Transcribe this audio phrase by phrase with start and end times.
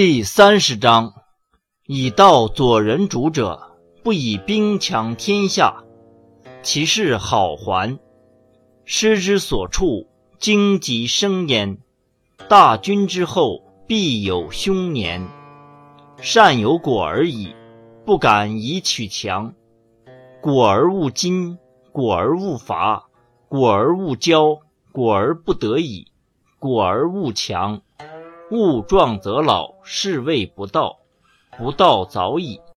[0.00, 1.12] 第三十章：
[1.84, 3.72] 以道佐人主者，
[4.04, 5.82] 不以兵强天下，
[6.62, 7.98] 其势好还。
[8.84, 10.06] 师之所处，
[10.38, 11.78] 荆棘生焉。
[12.48, 15.26] 大军之后，必有凶年。
[16.18, 17.52] 善有果而已，
[18.06, 19.52] 不敢以取强。
[20.40, 21.58] 果而勿矜，
[21.90, 23.08] 果而勿伐，
[23.48, 24.60] 果而勿骄，
[24.92, 26.06] 果而不得已，
[26.60, 27.82] 果而勿强。
[28.50, 30.96] 物壮则老，是谓不道。
[31.58, 32.60] 不道早已。